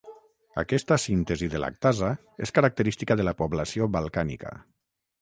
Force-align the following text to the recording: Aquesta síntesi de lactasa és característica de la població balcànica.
Aquesta 0.61 0.97
síntesi 1.03 1.51
de 1.55 1.61
lactasa 1.65 2.11
és 2.47 2.57
característica 2.57 3.21
de 3.23 3.31
la 3.31 3.37
població 3.45 3.93
balcànica. 3.99 4.61